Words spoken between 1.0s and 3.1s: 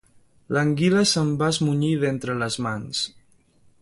se'm va esmunyir d'entre les mans.